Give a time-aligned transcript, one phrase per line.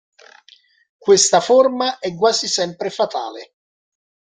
[0.97, 3.53] Questa forma è quasi sempre fatale.